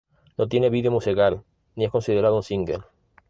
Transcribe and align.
No 0.35 0.47
tiene 0.47 0.71
vídeo 0.71 0.89
musical, 0.89 1.43
ni 1.75 1.85
es 1.85 1.91
considerado 1.91 2.35
un 2.35 2.41
single. 2.41 2.79